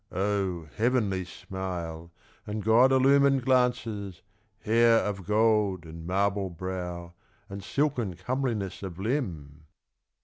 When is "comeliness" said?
8.15-8.81